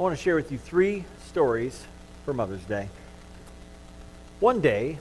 [0.00, 1.84] I want to share with you three stories
[2.24, 2.88] for Mother's Day.
[4.38, 4.96] One day,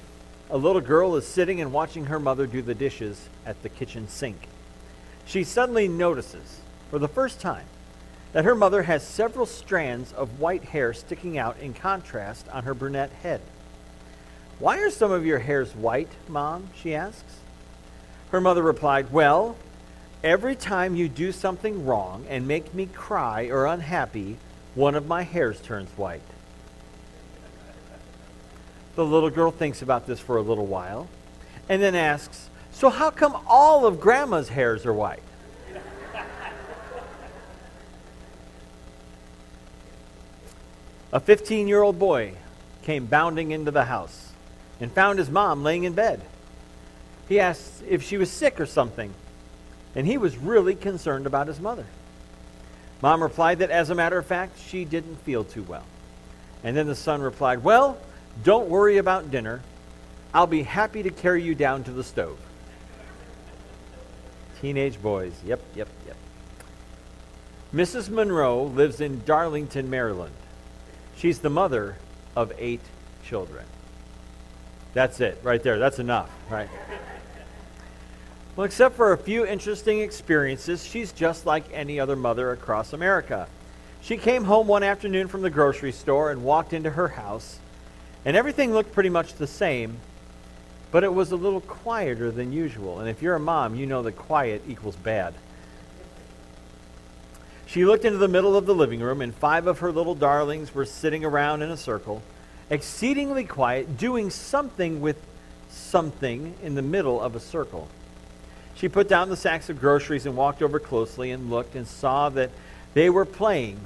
[0.49, 4.09] a little girl is sitting and watching her mother do the dishes at the kitchen
[4.09, 4.49] sink.
[5.25, 6.59] She suddenly notices,
[6.91, 7.63] for the first time,
[8.33, 12.73] that her mother has several strands of white hair sticking out in contrast on her
[12.73, 13.39] brunette head.
[14.59, 16.71] Why are some of your hairs white, Mom?
[16.75, 17.37] she asks.
[18.31, 19.55] Her mother replied, Well,
[20.25, 24.35] every time you do something wrong and make me cry or unhappy,
[24.75, 26.21] one of my hairs turns white.
[28.95, 31.07] The little girl thinks about this for a little while
[31.69, 35.23] and then asks, So how come all of Grandma's hairs are white?
[41.11, 42.33] A 15 year old boy
[42.83, 44.31] came bounding into the house
[44.79, 46.21] and found his mom laying in bed.
[47.27, 49.13] He asked if she was sick or something,
[49.95, 51.85] and he was really concerned about his mother.
[53.01, 55.85] Mom replied that, as a matter of fact, she didn't feel too well.
[56.63, 57.97] And then the son replied, Well,
[58.43, 59.61] don't worry about dinner.
[60.33, 62.37] I'll be happy to carry you down to the stove.
[64.61, 65.33] Teenage boys.
[65.45, 66.17] Yep, yep, yep.
[67.73, 68.09] Mrs.
[68.09, 70.33] Monroe lives in Darlington, Maryland.
[71.15, 71.95] She's the mother
[72.35, 72.81] of eight
[73.23, 73.65] children.
[74.93, 75.79] That's it, right there.
[75.79, 76.69] That's enough, right?
[78.59, 83.47] Well, except for a few interesting experiences, she's just like any other mother across America.
[84.01, 87.57] She came home one afternoon from the grocery store and walked into her house,
[88.25, 89.95] and everything looked pretty much the same,
[90.91, 92.99] but it was a little quieter than usual.
[92.99, 95.35] And if you're a mom, you know that quiet equals bad.
[97.65, 100.75] She looked into the middle of the living room, and five of her little darlings
[100.75, 102.21] were sitting around in a circle,
[102.69, 105.15] exceedingly quiet, doing something with
[105.69, 107.87] something in the middle of a circle.
[108.79, 112.29] She put down the sacks of groceries and walked over closely and looked and saw
[112.29, 112.49] that
[112.93, 113.77] they were playing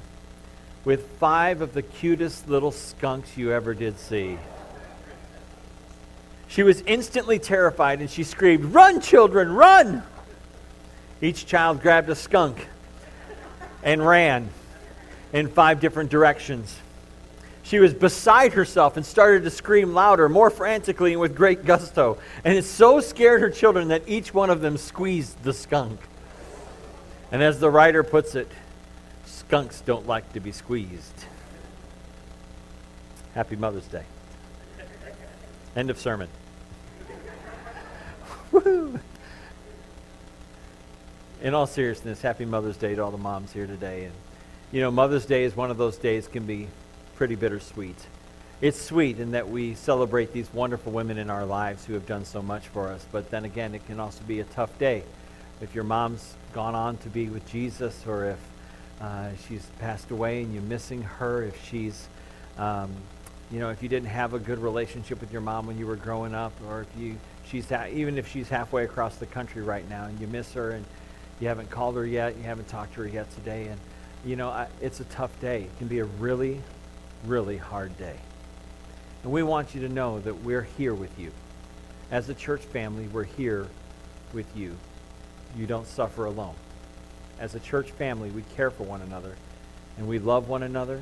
[0.86, 4.38] with five of the cutest little skunks you ever did see.
[6.48, 10.04] She was instantly terrified and she screamed, Run, children, run!
[11.22, 12.68] Each child grabbed a skunk
[13.82, 14.50] and ran
[15.32, 16.78] in five different directions.
[17.64, 22.18] She was beside herself and started to scream louder, more frantically, and with great gusto.
[22.44, 26.00] And it so scared her children that each one of them squeezed the skunk.
[27.32, 28.52] And as the writer puts it,
[29.26, 31.26] skunks don't like to be squeezed.
[33.34, 34.04] Happy Mother's Day.
[35.76, 36.28] End of sermon.
[38.52, 39.00] Woo!
[41.42, 44.04] In all seriousness, happy Mother's Day to all the moms here today.
[44.04, 44.14] And
[44.72, 46.68] you know, Mother's Day is one of those days can be
[47.16, 47.96] pretty bittersweet.
[48.62, 52.26] It's sweet in that we celebrate these wonderful women in our lives who have done
[52.26, 55.04] so much for us, but then again, it can also be a tough day.
[55.62, 58.40] If your mom's gone on to be with Jesus, or if
[59.02, 62.08] uh, she's passed away and you're missing her, if she's,
[62.58, 62.92] um,
[63.52, 65.96] you know, if you didn't have a good relationship with your mom when you were
[65.96, 69.88] growing up, or if you, she's ha- even if she's halfway across the country right
[69.90, 70.86] now and you miss her and
[71.40, 73.80] you haven't called her yet, you haven't talked to her yet today, and
[74.26, 75.64] you know, I, it's a tough day.
[75.64, 76.62] It can be a really,
[77.26, 78.18] really hard day.
[79.24, 81.32] And we want you to know that we're here with you.
[82.12, 83.68] As a church family, we're here
[84.34, 84.76] with you.
[85.56, 86.56] You don't suffer alone.
[87.40, 89.36] As a church family, we care for one another
[89.98, 91.02] and we love one another.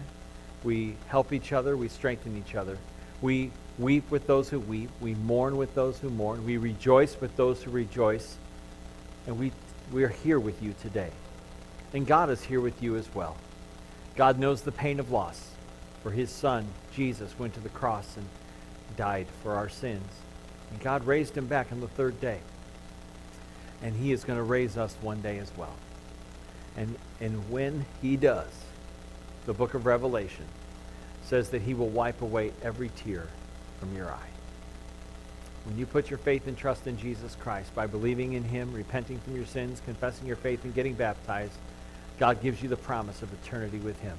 [0.64, 1.76] We help each other.
[1.76, 2.78] We strengthen each other.
[3.22, 4.90] We weep with those who weep.
[5.00, 6.46] We mourn with those who mourn.
[6.46, 8.38] We rejoice with those who rejoice.
[9.26, 9.52] And we,
[9.92, 11.10] we are here with you today.
[11.94, 13.38] And God is here with you as well.
[14.16, 15.51] God knows the pain of loss
[16.04, 18.26] for his son, Jesus, went to the cross and
[18.98, 20.08] died for our sins.
[20.72, 22.40] And God raised him back on the third day.
[23.82, 25.76] And he is going to raise us one day as well.
[26.78, 28.52] And, and when he does,
[29.46, 30.46] the book of Revelation
[31.26, 33.28] says that he will wipe away every tear
[33.80, 34.30] from your eye.
[35.66, 39.20] When you put your faith and trust in Jesus Christ by believing in him, repenting
[39.20, 41.54] from your sins, confessing your faith, and getting baptized,
[42.18, 44.18] God gives you the promise of eternity with him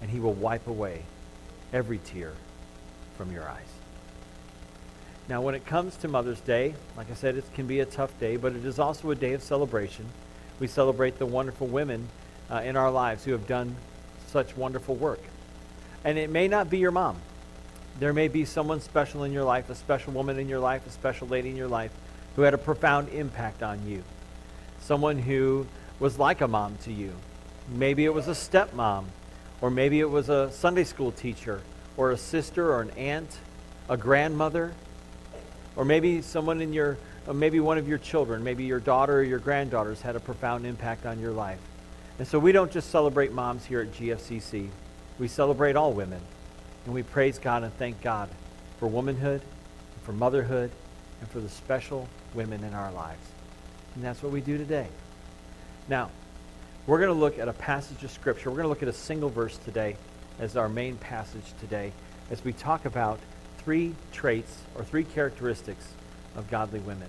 [0.00, 1.02] and he will wipe away
[1.72, 2.32] every tear
[3.16, 3.66] from your eyes.
[5.28, 8.18] Now, when it comes to Mother's Day, like I said, it can be a tough
[8.18, 10.06] day, but it is also a day of celebration.
[10.58, 12.08] We celebrate the wonderful women
[12.50, 13.76] uh, in our lives who have done
[14.28, 15.20] such wonderful work.
[16.04, 17.18] And it may not be your mom.
[17.98, 20.90] There may be someone special in your life, a special woman in your life, a
[20.90, 21.90] special lady in your life
[22.36, 24.04] who had a profound impact on you.
[24.80, 25.66] Someone who
[25.98, 27.12] was like a mom to you.
[27.68, 29.04] Maybe it was a stepmom
[29.60, 31.60] or maybe it was a Sunday school teacher,
[31.96, 33.38] or a sister, or an aunt,
[33.88, 34.72] a grandmother,
[35.76, 36.98] or maybe someone in your,
[37.32, 41.06] maybe one of your children, maybe your daughter or your granddaughters had a profound impact
[41.06, 41.60] on your life.
[42.18, 44.68] And so we don't just celebrate moms here at GFCC.
[45.18, 46.20] We celebrate all women.
[46.84, 48.28] And we praise God and thank God
[48.78, 49.42] for womanhood,
[50.02, 50.70] for motherhood,
[51.20, 53.24] and for the special women in our lives.
[53.94, 54.88] And that's what we do today.
[55.88, 56.10] Now,
[56.88, 58.48] we're going to look at a passage of Scripture.
[58.48, 59.98] We're going to look at a single verse today
[60.40, 61.92] as our main passage today
[62.30, 63.20] as we talk about
[63.58, 65.86] three traits or three characteristics
[66.34, 67.08] of godly women.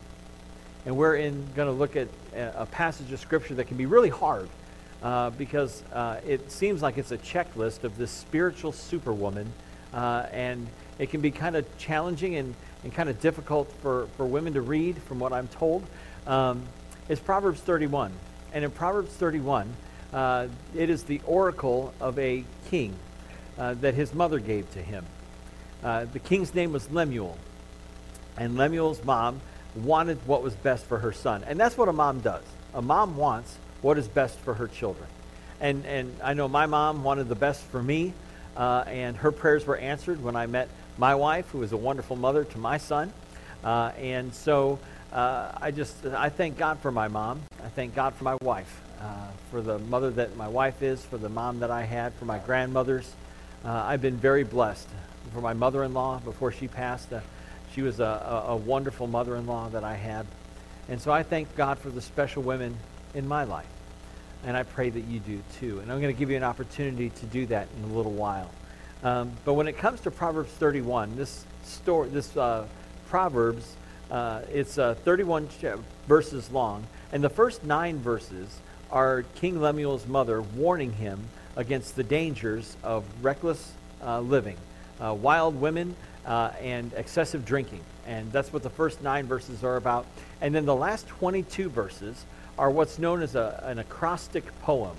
[0.85, 4.09] And we're in, going to look at a, passage of Scripture that can be really
[4.09, 4.49] hard
[5.01, 9.49] uh, because uh, it seems like it's a checklist of this spiritual superwoman.
[9.93, 10.67] Uh, and
[10.97, 12.53] it can be kind of challenging and,
[12.83, 15.85] and kind of difficult for, for women to read, from what I'm told.
[16.27, 16.63] Um,
[17.07, 18.11] it's Proverbs 31.
[18.53, 19.73] And in Proverbs 31,
[20.13, 22.95] uh, it is the oracle of a king
[23.57, 25.05] uh, that his mother gave to him.
[25.83, 27.37] Uh, the king's name was Lemuel.
[28.37, 29.41] And Lemuel's mom
[29.75, 31.43] wanted what was best for her son.
[31.45, 32.43] And that's what a mom does.
[32.73, 35.07] A mom wants what is best for her children.
[35.59, 38.13] And, and I know my mom wanted the best for me,
[38.55, 42.15] uh, and her prayers were answered when I met my wife, who is a wonderful
[42.15, 43.13] mother to my son.
[43.63, 44.79] Uh, and so
[45.11, 47.41] uh, I just, I thank God for my mom.
[47.79, 49.05] Thank God for my wife, uh,
[49.51, 52.37] for the mother that my wife is, for the mom that I had, for my
[52.37, 53.09] grandmothers.
[53.63, 54.89] Uh, I've been very blessed.
[55.33, 57.21] For my mother-in-law, before she passed, uh,
[57.73, 60.25] she was a, a, a wonderful mother-in-law that I had.
[60.89, 62.75] And so I thank God for the special women
[63.13, 63.71] in my life.
[64.43, 65.79] And I pray that you do too.
[65.79, 68.51] And I'm going to give you an opportunity to do that in a little while.
[69.03, 72.67] Um, but when it comes to Proverbs 31, this story, this uh,
[73.07, 73.77] Proverbs,
[74.11, 75.47] uh, it's uh, 31
[76.09, 78.59] verses long, and the first nine verses
[78.91, 81.19] are King Lemuel's mother warning him
[81.55, 83.73] against the dangers of reckless
[84.03, 84.57] uh, living,
[85.01, 85.95] uh, wild women,
[86.25, 87.81] uh, and excessive drinking.
[88.05, 90.05] And that's what the first nine verses are about.
[90.41, 92.25] And then the last 22 verses
[92.57, 94.95] are what's known as a, an acrostic poem.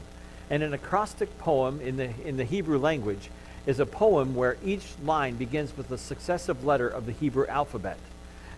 [0.48, 3.30] And an acrostic poem in the, in the Hebrew language
[3.66, 7.98] is a poem where each line begins with a successive letter of the Hebrew alphabet.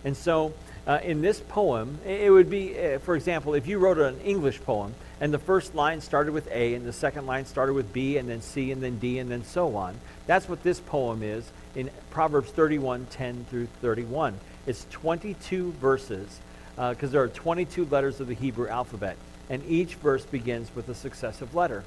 [0.03, 0.53] And so
[0.85, 4.61] uh, in this poem, it would be, uh, for example, if you wrote an English
[4.61, 8.17] poem and the first line started with A and the second line started with B
[8.17, 9.97] and then C and then D and then so on,
[10.27, 14.37] that's what this poem is in Proverbs 31 10 through 31.
[14.67, 16.39] It's 22 verses
[16.75, 19.15] because uh, there are 22 letters of the Hebrew alphabet,
[19.49, 21.83] and each verse begins with a successive letter.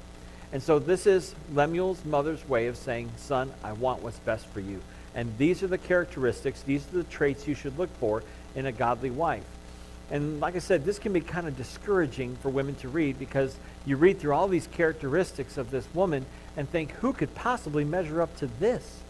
[0.51, 4.61] And so this is Lemuel's mother's way of saying, Son, I want what's best for
[4.61, 4.81] you.
[5.13, 8.23] And these are the characteristics, these are the traits you should look for
[8.57, 9.45] in a godly wife.
[10.09, 13.55] And like I said, this can be kind of discouraging for women to read because
[13.85, 16.25] you read through all these characteristics of this woman
[16.55, 19.01] and think, who could possibly measure up to this?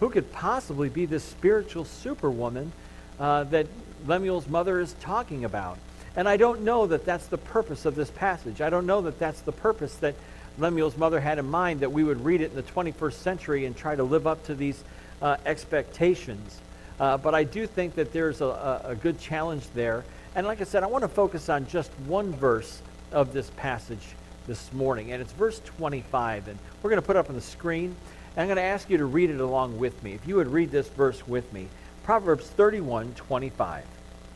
[0.00, 2.72] Who could possibly be this spiritual superwoman
[3.18, 3.66] uh, that
[4.06, 5.78] Lemuel's mother is talking about?
[6.14, 8.60] And I don't know that that's the purpose of this passage.
[8.60, 10.14] I don't know that that's the purpose that
[10.58, 13.76] Lemuel's mother had in mind that we would read it in the 21st century and
[13.76, 14.84] try to live up to these
[15.20, 16.60] uh, expectations.
[17.00, 20.04] Uh, but I do think that there's a, a, good challenge there.
[20.36, 22.80] And like I said, I want to focus on just one verse
[23.10, 24.04] of this passage
[24.46, 26.48] this morning, and it's verse 25.
[26.48, 27.96] And we're going to put up on the screen.
[28.36, 30.12] And I'm going to ask you to read it along with me.
[30.12, 31.68] If you would read this verse with me
[32.04, 33.84] Proverbs 31 25.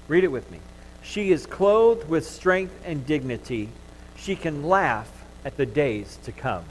[0.09, 0.59] Read it with me.
[1.03, 3.69] She is clothed with strength and dignity.
[4.17, 5.11] She can laugh
[5.45, 6.65] at the days to come.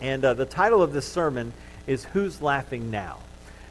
[0.00, 1.52] And uh, the title of this sermon
[1.86, 3.18] is Who's Laughing Now?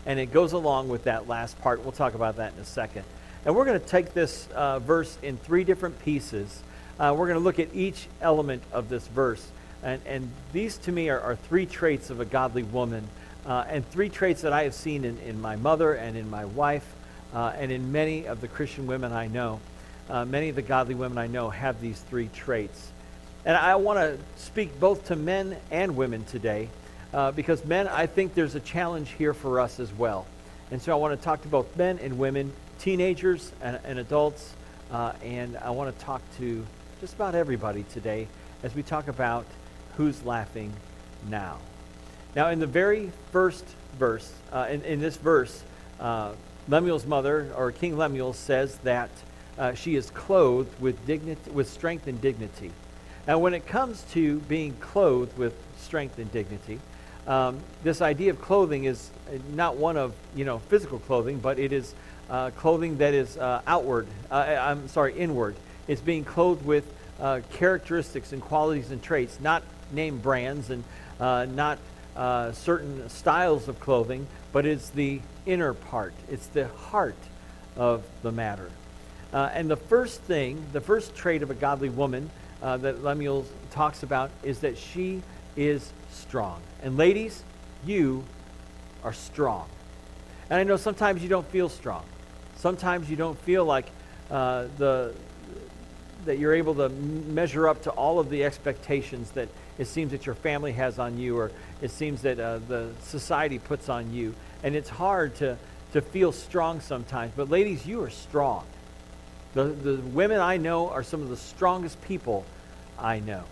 [0.09, 1.83] And it goes along with that last part.
[1.83, 3.03] We'll talk about that in a second.
[3.45, 6.63] And we're going to take this uh, verse in three different pieces.
[6.99, 9.47] Uh, we're going to look at each element of this verse.
[9.83, 13.07] And, and these to me are, are three traits of a godly woman,
[13.45, 16.45] uh, and three traits that I have seen in, in my mother and in my
[16.45, 16.91] wife,
[17.35, 19.59] uh, and in many of the Christian women I know.
[20.09, 22.91] Uh, many of the godly women I know have these three traits.
[23.45, 26.69] And I want to speak both to men and women today,
[27.13, 30.25] uh, because men, I think there's a challenge here for us as well.
[30.71, 34.53] And so I want to talk to both men and women, teenagers and, and adults,
[34.91, 36.65] uh, and I want to talk to
[37.01, 38.27] just about everybody today
[38.63, 39.45] as we talk about
[39.97, 40.71] who's laughing
[41.27, 41.57] now.
[42.35, 43.65] Now, in the very first
[43.97, 45.63] verse, uh, in, in, this verse,
[45.99, 46.33] uh,
[46.67, 49.09] Lemuel's mother, or King Lemuel, says that
[49.57, 52.71] uh, she is clothed with, dignity, with strength and dignity.
[53.27, 56.79] Now, when it comes to being clothed with strength and dignity,
[57.29, 59.09] um, this idea of clothing is
[59.53, 61.93] not one of you know physical clothing, but it is
[62.29, 64.07] uh, clothing that is uh, outward.
[64.29, 65.55] Uh, I'm sorry, inward.
[65.87, 70.83] It's being clothed with uh, characteristics and qualities and traits, not name brands and
[71.19, 71.77] uh, not
[72.15, 76.13] uh, certain styles of clothing, but it's the inner part.
[76.29, 77.15] It's the heart
[77.75, 78.71] of the matter.
[79.31, 82.31] Uh, and the first thing, the first trait of a godly woman
[82.63, 85.21] uh, that Lemuel talks about is that she
[85.59, 86.61] is strong.
[86.81, 87.43] And ladies,
[87.85, 88.23] you
[89.03, 89.67] are strong.
[90.49, 92.05] And I know sometimes you don't feel strong.
[92.55, 93.87] Sometimes you don't feel like
[94.31, 95.13] uh, the
[96.25, 99.47] that you're able to measure up to all of the expectations that
[99.77, 101.51] it seems that your family has on you, or
[101.81, 104.35] it seems that uh, the society puts on you.
[104.63, 105.57] And it's hard to
[105.93, 107.33] to feel strong sometimes.
[107.35, 108.65] But ladies, you are strong.
[109.53, 112.45] The the women I know are some of the strongest people
[112.97, 113.43] I know.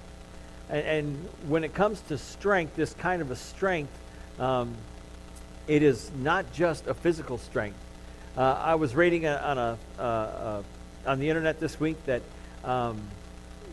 [0.70, 3.92] And, and when it comes to strength, this kind of a strength.
[4.40, 4.76] Um,
[5.68, 7.78] it is not just a physical strength.
[8.38, 10.64] Uh, I was reading a, on a uh, uh,
[11.06, 12.22] on the internet this week that
[12.64, 13.02] um,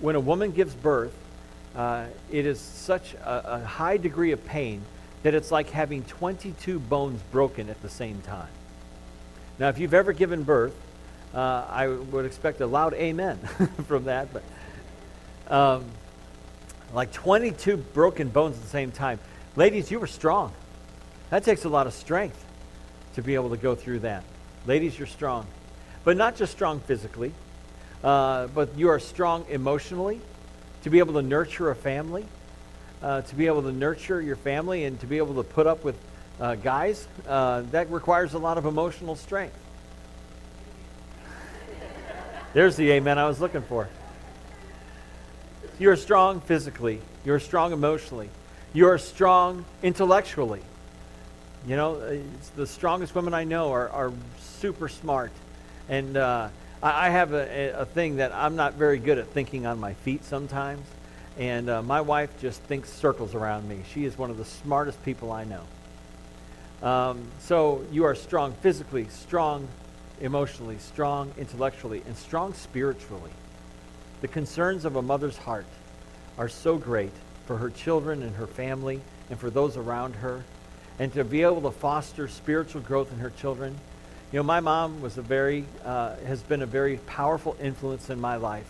[0.00, 1.14] when a woman gives birth,
[1.74, 4.82] uh, it is such a, a, high degree of pain
[5.24, 8.48] that it's like having 22 bones broken at the same time.
[9.58, 10.74] Now, if you've ever given birth,
[11.34, 13.38] uh, I would expect a loud amen
[13.88, 14.44] from that, but
[15.52, 15.84] um,
[16.94, 19.18] like 22 broken bones at the same time.
[19.56, 20.52] Ladies, you were strong.
[21.30, 22.42] That takes a lot of strength
[23.14, 24.24] to be able to go through that.
[24.66, 25.46] Ladies, you're strong.
[26.04, 27.32] But not just strong physically,
[28.02, 30.20] uh, but you are strong emotionally
[30.82, 32.26] to be able to nurture a family,
[33.02, 35.82] uh, to be able to nurture your family, and to be able to put up
[35.82, 35.96] with
[36.40, 37.08] uh, guys.
[37.26, 39.56] Uh, that requires a lot of emotional strength.
[42.52, 43.88] There's the amen I was looking for.
[45.78, 48.30] You're strong physically, you're strong emotionally,
[48.72, 50.62] you're strong intellectually.
[51.66, 52.18] You know, uh,
[52.54, 55.32] the strongest women I know are, are super smart.
[55.88, 56.50] And uh,
[56.80, 59.94] I, I, have a, a, thing that I'm not very good at thinking on my
[59.94, 60.86] feet sometimes.
[61.38, 63.80] And uh, my wife just thinks circles around me.
[63.92, 65.62] She is one of the smartest people I know.
[66.86, 69.66] Um, so you are strong physically, strong
[70.20, 73.32] emotionally, strong intellectually, and strong spiritually.
[74.24, 75.66] The concerns of a mother's heart
[76.38, 77.12] are so great
[77.44, 80.42] for her children and her family and for those around her
[80.98, 83.76] and to be able to foster spiritual growth in her children.
[84.32, 88.18] You know, my mom was a very, uh, has been a very powerful influence in
[88.18, 88.64] my life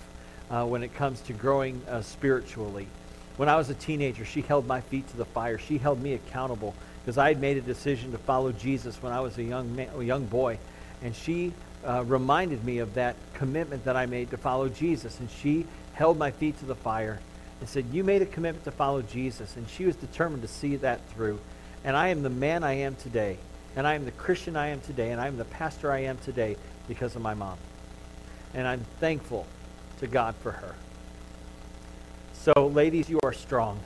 [0.51, 2.89] uh, when it comes to growing uh, spiritually.
[3.37, 5.59] When I was a teenager, she held my feet to the fire.
[5.59, 9.21] She held me accountable because I had made a decision to follow Jesus when I
[9.21, 10.59] was a young, man, a young boy.
[11.01, 11.53] And she
[11.85, 15.21] uh, reminded me of that commitment that I made to follow Jesus.
[15.21, 17.21] And she held my feet to the fire
[17.61, 19.57] and said, You made a commitment to follow Jesus.
[19.57, 21.39] And she was determined to see that through.
[21.85, 23.39] And I am the man I am today.
[23.77, 25.11] And I am the Christian I am today.
[25.11, 26.57] And I am the pastor I am today
[26.89, 27.59] because of my mom.
[28.55, 29.47] And I'm thankful
[29.99, 30.75] to God for her.
[32.35, 33.81] So, ladies, you are strong.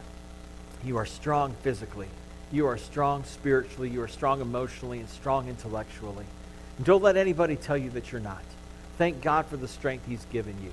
[0.85, 2.09] You are strong physically.
[2.50, 3.88] You are strong spiritually.
[3.88, 6.25] You are strong emotionally and strong intellectually.
[6.82, 8.42] Don't let anybody tell you that you're not.
[8.99, 10.73] Thank God for the strength He's given you.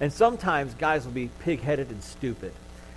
[0.00, 2.52] And sometimes guys will be pig headed and stupid.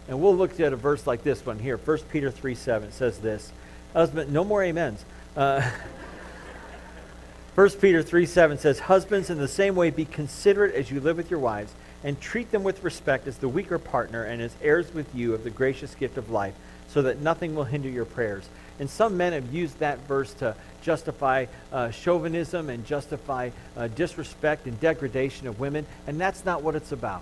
[0.07, 1.77] And we'll look at a verse like this one here.
[1.77, 3.51] 1 Peter 3 7 says this.
[3.93, 5.03] Husband, no more amens.
[5.35, 5.69] Uh,
[7.55, 11.17] 1 Peter 3 7 says, Husbands, in the same way, be considerate as you live
[11.17, 11.73] with your wives,
[12.03, 15.43] and treat them with respect as the weaker partner and as heirs with you of
[15.43, 16.55] the gracious gift of life,
[16.91, 18.47] so that nothing will hinder your prayers.
[18.79, 24.65] And some men have used that verse to justify uh, chauvinism and justify uh, disrespect
[24.65, 27.21] and degradation of women, and that's not what it's about.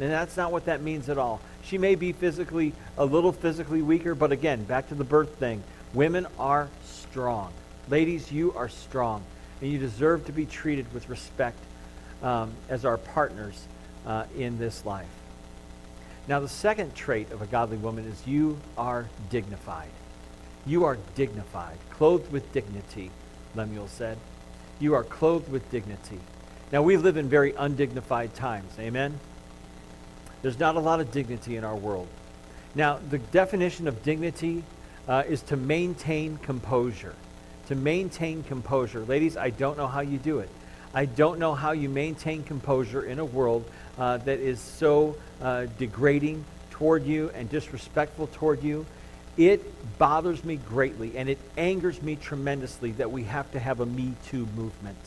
[0.00, 1.40] And that's not what that means at all.
[1.64, 5.62] She may be physically, a little physically weaker, but again, back to the birth thing.
[5.94, 7.52] Women are strong.
[7.88, 9.22] Ladies, you are strong,
[9.60, 11.58] and you deserve to be treated with respect
[12.22, 13.66] um, as our partners
[14.06, 15.06] uh, in this life.
[16.28, 19.90] Now, the second trait of a godly woman is you are dignified.
[20.66, 23.10] You are dignified, clothed with dignity,
[23.54, 24.18] Lemuel said.
[24.80, 26.18] You are clothed with dignity.
[26.72, 28.72] Now, we live in very undignified times.
[28.78, 29.20] Amen?
[30.42, 32.08] There's not a lot of dignity in our world.
[32.74, 34.64] Now, the definition of dignity
[35.06, 37.14] uh, is to maintain composure.
[37.68, 39.00] To maintain composure.
[39.04, 40.50] Ladies, I don't know how you do it.
[40.94, 45.66] I don't know how you maintain composure in a world uh, that is so uh,
[45.78, 48.86] degrading toward you and disrespectful toward you.
[49.36, 53.86] It bothers me greatly and it angers me tremendously that we have to have a
[53.86, 54.98] Me Too movement.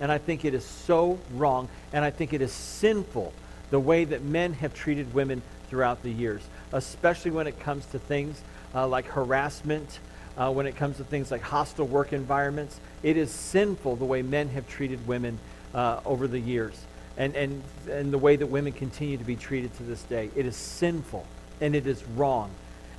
[0.00, 3.32] And I think it is so wrong and I think it is sinful
[3.70, 7.98] the way that men have treated women throughout the years, especially when it comes to
[7.98, 8.40] things
[8.74, 10.00] uh, like harassment,
[10.40, 12.80] uh, when it comes to things like hostile work environments.
[13.02, 15.38] It is sinful the way men have treated women
[15.74, 16.74] uh, over the years
[17.18, 20.30] and, and, and the way that women continue to be treated to this day.
[20.34, 21.26] It is sinful
[21.60, 22.50] and it is wrong.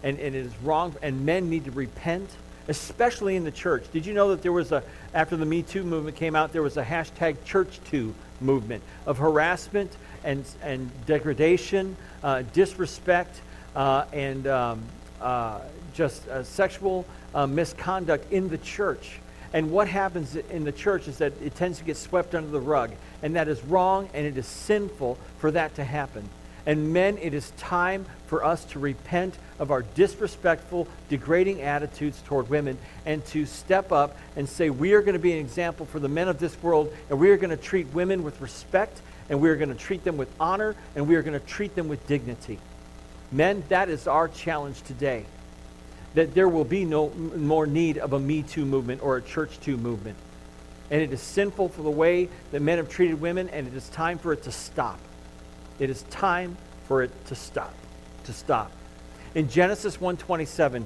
[0.03, 2.29] And, and it is wrong, and men need to repent
[2.67, 3.83] especially in the church.
[3.91, 4.83] Did you know that there was a,
[5.13, 9.17] after the Me Too movement came out, there was a hashtag Church Too movement of
[9.17, 9.91] harassment
[10.23, 13.41] and, and degradation, uh, disrespect
[13.75, 14.83] uh, and um,
[15.21, 15.61] uh,
[15.93, 19.19] just uh, sexual uh, misconduct in the church.
[19.53, 22.59] And what happens in the church is that it tends to get swept under the
[22.59, 22.91] rug.
[23.21, 26.29] And that is wrong and it is sinful for that to happen.
[26.65, 32.49] And men, it is time for us to repent of our disrespectful, degrading attitudes toward
[32.49, 35.99] women and to step up and say, we are going to be an example for
[35.99, 39.41] the men of this world, and we are going to treat women with respect, and
[39.41, 41.87] we are going to treat them with honor, and we are going to treat them
[41.87, 42.59] with dignity.
[43.31, 45.25] Men, that is our challenge today.
[46.13, 49.59] That there will be no more need of a Me Too movement or a Church
[49.59, 50.17] Too movement.
[50.89, 53.87] And it is sinful for the way that men have treated women, and it is
[53.89, 54.99] time for it to stop.
[55.79, 57.73] It is time for it to stop.
[58.25, 58.71] To stop.
[59.33, 60.85] In Genesis 1:27,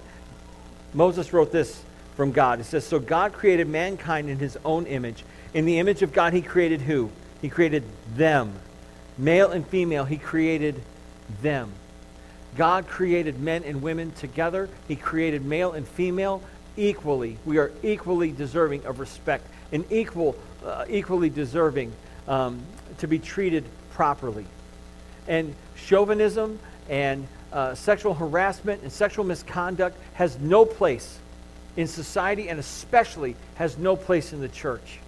[0.94, 1.82] Moses wrote this
[2.16, 2.60] from God.
[2.60, 5.26] It says, "So God created mankind in his own image.
[5.54, 7.10] In the image of God he created who?
[7.42, 7.84] He created
[8.16, 8.54] them.
[9.18, 10.82] Male and female, he created
[11.42, 11.72] them.
[12.56, 14.70] God created men and women together.
[14.88, 16.42] He created male and female
[16.78, 17.38] equally.
[17.46, 20.36] We are equally deserving of respect and equal,
[20.66, 21.92] uh, equally deserving
[22.28, 22.62] um,
[23.00, 24.46] to be treated properly
[25.28, 26.60] and chauvinism
[26.90, 31.20] and uh, sexual harassment and sexual misconduct has no place
[31.78, 35.00] in society and especially has no place in the church.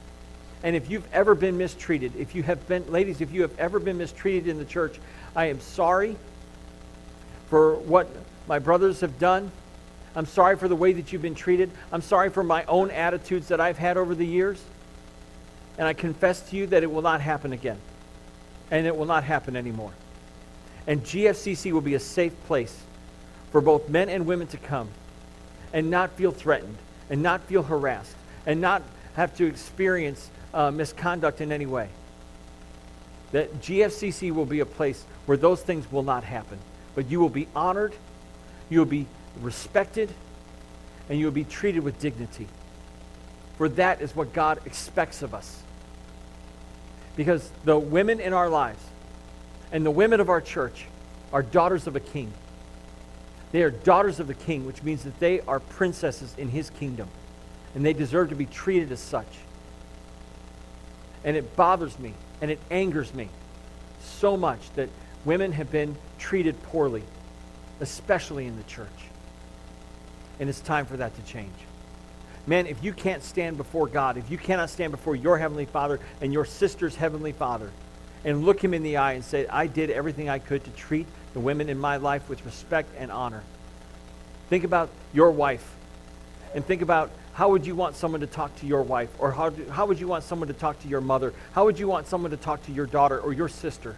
[0.63, 3.80] And if you've ever been mistreated, if you have been, ladies, if you have ever
[3.80, 5.00] been mistreated in the church,
[5.36, 6.16] I am sorry
[7.50, 8.10] for what
[8.48, 9.51] my brothers have done.
[10.16, 11.70] I'm sorry for the way that you've been treated.
[11.92, 14.62] I'm sorry for my own attitudes that I've had over the years.
[15.77, 17.77] And I confess to you that it will not happen again.
[18.72, 19.92] And it will not happen anymore.
[20.88, 22.75] And GFCC will be a safe place
[23.51, 24.89] for both men and women to come
[25.74, 26.77] and not feel threatened
[27.10, 28.82] and not feel harassed and not
[29.16, 31.89] have to experience uh, misconduct in any way.
[33.34, 36.58] That GFCC will be a place where those things will not happen.
[36.98, 37.94] But you will be honored,
[38.72, 39.06] you will be
[39.39, 40.10] respected,
[41.08, 42.48] and you will be treated with dignity.
[43.60, 45.62] For that is what God expects of us.
[47.15, 48.84] Because the women in our lives,
[49.71, 50.88] and the women of our church
[51.32, 52.34] are daughters of a king.
[53.52, 57.10] They are daughters of the king, which means that they are princesses in his kingdom.
[57.76, 59.28] And they deserve to be treated as such.
[61.24, 63.30] And it bothers me and it angers me
[64.02, 64.89] so much that
[65.28, 67.04] women have been treated poorly,
[67.82, 68.88] especially in the church.
[70.40, 71.54] And it's time for that to change.
[72.48, 76.00] Man, if you can't stand before God, if you cannot stand before your Heavenly Father
[76.22, 77.70] and your sister's Heavenly Father,
[78.24, 81.06] and look him in the eye and say, I did everything I could to treat
[81.34, 83.44] the women in my life with respect and honor.
[84.50, 85.76] Think about your wife
[86.56, 89.50] and think about how would you want someone to talk to your wife or how,
[89.50, 91.34] do, how would you want someone to talk to your mother?
[91.52, 93.98] How would you want someone to talk to your daughter or your sister?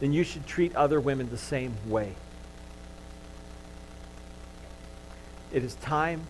[0.00, 2.14] Then you should treat other women the same way.
[5.52, 6.22] It is time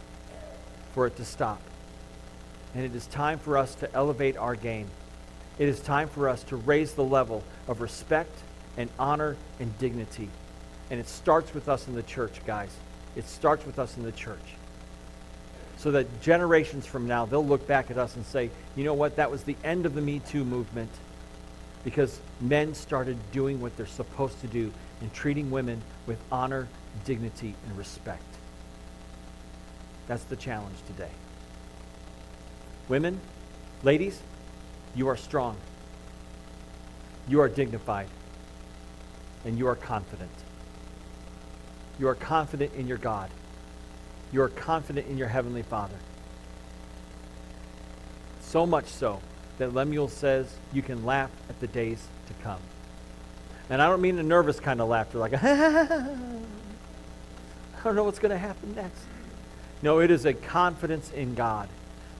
[0.92, 1.60] for it to stop.
[2.74, 4.88] And it is time for us to elevate our game.
[5.58, 8.36] It is time for us to raise the level of respect
[8.76, 10.28] and honor and dignity.
[10.90, 12.74] And it starts with us in the church, guys.
[13.14, 14.38] It starts with us in the church.
[15.76, 19.16] So that generations from now, they'll look back at us and say, you know what,
[19.16, 20.90] that was the end of the Me Too movement
[21.84, 26.68] because men started doing what they're supposed to do and treating women with honor,
[27.04, 28.22] dignity, and respect.
[30.06, 31.10] That's the challenge today.
[32.88, 33.20] Women,
[33.82, 34.20] ladies,
[34.94, 35.56] you are strong.
[37.28, 38.08] You are dignified.
[39.44, 40.30] And you are confident.
[41.98, 43.30] You are confident in your God.
[44.32, 45.96] You are confident in your Heavenly Father.
[48.42, 49.20] So much so
[49.60, 52.60] that Lemuel says you can laugh at the days to come.
[53.68, 56.16] And I don't mean a nervous kind of laughter, like, I
[57.84, 59.02] don't know what's going to happen next.
[59.82, 61.68] No, it is a confidence in God,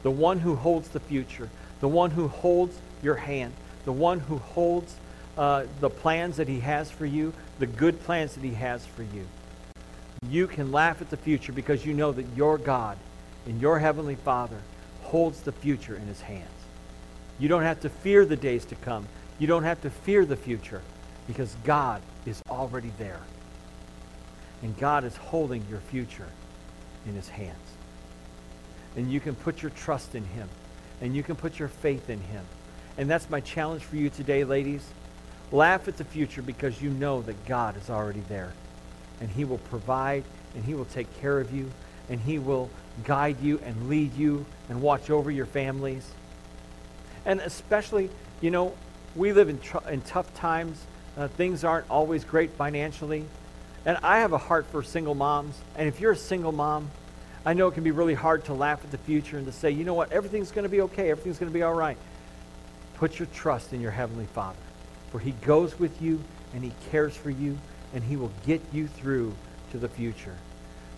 [0.02, 1.48] the one who holds the future,
[1.80, 3.54] the one who holds your hand,
[3.86, 4.94] the one who holds
[5.38, 9.02] uh, the plans that he has for you, the good plans that he has for
[9.02, 9.26] you.
[10.28, 12.98] You can laugh at the future because you know that your God
[13.46, 14.58] and your Heavenly Father
[15.04, 16.59] holds the future in his hands.
[17.40, 19.08] You don't have to fear the days to come.
[19.38, 20.82] You don't have to fear the future
[21.26, 23.20] because God is already there.
[24.62, 26.28] And God is holding your future
[27.06, 27.56] in his hands.
[28.94, 30.48] And you can put your trust in him
[31.00, 32.44] and you can put your faith in him.
[32.98, 34.86] And that's my challenge for you today, ladies.
[35.50, 38.52] Laugh at the future because you know that God is already there.
[39.20, 40.24] And he will provide
[40.54, 41.70] and he will take care of you
[42.10, 42.68] and he will
[43.04, 46.10] guide you and lead you and watch over your families.
[47.24, 48.74] And especially, you know,
[49.16, 50.80] we live in, tr- in tough times.
[51.16, 53.24] Uh, things aren't always great financially.
[53.84, 55.58] And I have a heart for single moms.
[55.76, 56.90] And if you're a single mom,
[57.44, 59.70] I know it can be really hard to laugh at the future and to say,
[59.70, 61.96] you know what, everything's going to be okay, everything's going to be all right.
[62.96, 64.58] Put your trust in your Heavenly Father,
[65.10, 67.56] for He goes with you and He cares for you
[67.94, 69.34] and He will get you through
[69.72, 70.36] to the future.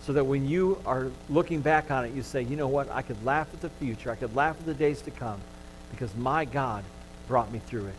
[0.05, 3.03] So that when you are looking back on it, you say, you know what, I
[3.03, 5.39] could laugh at the future, I could laugh at the days to come
[5.93, 6.83] because my God
[7.27, 7.95] brought me through it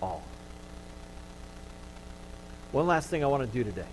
[0.00, 0.22] all.
[2.70, 3.88] One last thing I want to do today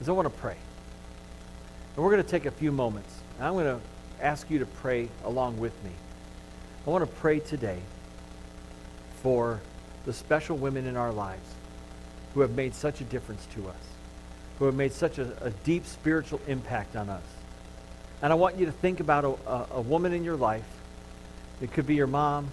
[0.00, 0.56] is I want to pray.
[1.94, 3.14] And we're going to take a few moments.
[3.40, 3.80] I'm going to
[4.20, 5.92] ask you to pray along with me.
[6.86, 7.78] I want to pray today
[9.22, 9.60] for
[10.04, 11.54] the special women in our lives
[12.34, 13.76] who have made such a difference to us,
[14.58, 17.22] who have made such a, a deep spiritual impact on us.
[18.22, 20.64] And I want you to think about a, a, a woman in your life.
[21.60, 22.48] It could be your mom,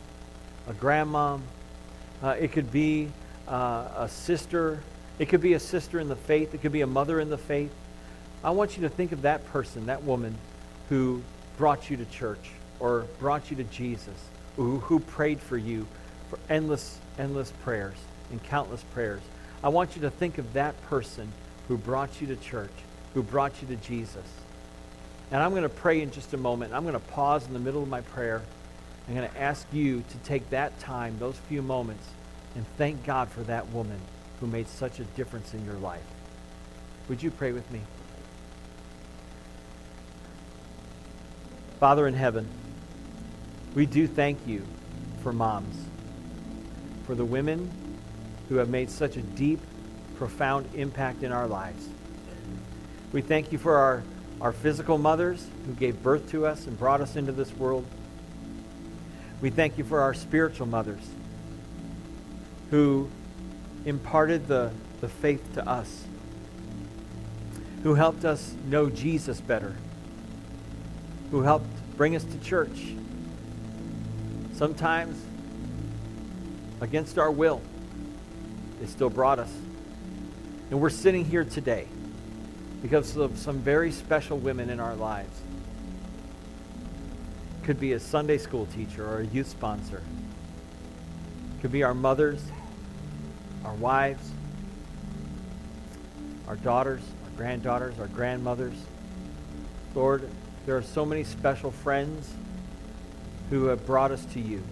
[0.68, 1.42] a grandmom.
[2.22, 3.10] Uh, it could be
[3.48, 4.82] uh, a sister.
[5.20, 6.54] It could be a sister in the faith.
[6.54, 7.72] It could be a mother in the faith.
[8.44, 10.36] I want you to think of that person, that woman
[10.90, 11.22] who
[11.58, 14.14] brought you to church or brought you to Jesus,
[14.56, 15.88] who, who prayed for you
[16.30, 17.98] for endless, endless prayers
[18.32, 19.22] and countless prayers.
[19.64, 21.32] I want you to think of that person
[21.68, 22.72] who brought you to church,
[23.14, 24.26] who brought you to Jesus.
[25.32, 26.74] And I'm going to pray in just a moment.
[26.74, 28.44] I'm going to pause in the middle of my prayer.
[29.08, 32.06] I'm going to ask you to take that time, those few moments,
[32.56, 34.00] and thank God for that woman
[34.40, 36.04] who made such a difference in your life.
[37.08, 37.82] Would you pray with me?
[41.80, 42.48] Father in heaven,
[43.76, 44.66] we do thank you
[45.22, 45.78] for moms,
[47.06, 47.72] for the women
[48.50, 49.60] who have made such a deep,
[50.16, 51.88] profound impact in our lives.
[53.14, 54.04] We thank you for our,
[54.42, 57.86] our physical mothers who gave birth to us and brought us into this world.
[59.42, 61.06] We thank you for our spiritual mothers
[62.72, 63.10] who
[63.86, 64.72] imparted the,
[65.02, 66.06] the faith to us,
[67.84, 69.76] who helped us know Jesus better
[71.32, 72.94] who helped bring us to church.
[74.54, 75.22] Sometimes
[76.82, 77.62] against our will,
[78.80, 79.52] they still brought us.
[80.70, 81.88] And we're sitting here today
[82.82, 85.42] because of some very special women in our lives.
[87.68, 90.02] Could be a Sunday school teacher or a youth sponsor.
[91.60, 92.42] Could be our mothers,
[93.66, 94.32] our wives,
[96.48, 98.78] our daughters, our granddaughters, our grandmothers.
[99.94, 100.30] Lord,
[100.66, 102.34] there are so many special friends
[103.50, 104.64] who have brought us to you.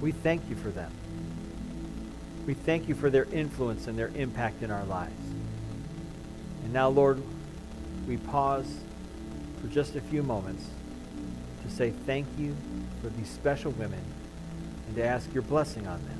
[0.00, 0.90] We thank you for them.
[2.46, 5.20] We thank you for their influence and their impact in our lives.
[6.64, 7.22] And now, Lord,
[8.08, 8.74] we pause
[9.60, 10.64] for just a few moments
[11.70, 12.56] to say thank you
[13.00, 14.02] for these special women
[14.86, 16.19] and to ask your blessing on them.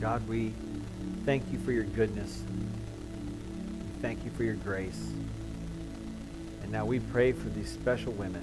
[0.00, 0.54] God, we
[1.26, 2.42] thank you for your goodness.
[2.48, 5.12] We thank you for your grace.
[6.62, 8.42] And now we pray for these special women,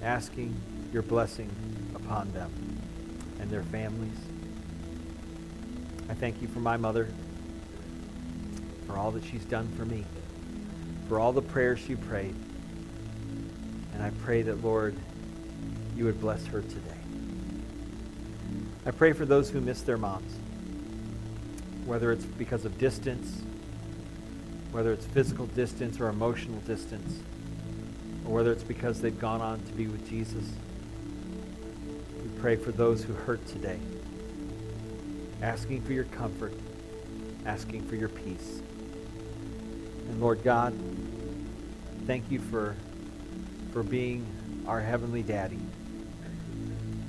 [0.00, 0.54] asking
[0.92, 1.50] your blessing
[1.96, 2.52] upon them
[3.40, 4.16] and their families.
[6.08, 7.08] I thank you for my mother,
[8.86, 10.04] for all that she's done for me,
[11.08, 12.36] for all the prayers she prayed.
[13.94, 14.94] And I pray that, Lord,
[15.96, 17.01] you would bless her today.
[18.84, 20.34] I pray for those who miss their moms,
[21.86, 23.40] whether it's because of distance,
[24.72, 27.20] whether it's physical distance or emotional distance,
[28.26, 30.44] or whether it's because they've gone on to be with Jesus.
[32.24, 33.78] We pray for those who hurt today,
[35.40, 36.54] asking for your comfort,
[37.46, 38.62] asking for your peace.
[40.08, 40.76] And Lord God,
[42.08, 42.74] thank you for,
[43.72, 44.26] for being
[44.66, 45.60] our heavenly daddy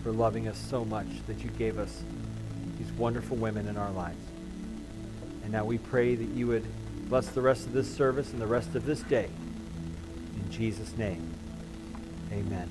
[0.03, 2.03] for loving us so much that you gave us
[2.77, 4.19] these wonderful women in our lives.
[5.43, 6.65] And now we pray that you would
[7.09, 9.29] bless the rest of this service and the rest of this day.
[10.35, 11.33] In Jesus' name,
[12.31, 12.69] amen.